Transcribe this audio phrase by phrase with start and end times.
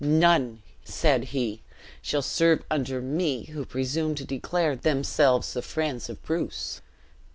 [0.03, 1.61] 'None,' said he,
[2.01, 6.81] 'shall serve under me, who presumed to declare themselves the friends of Bruce.'